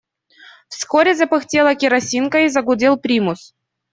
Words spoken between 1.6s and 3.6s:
керосинка и загудел примус.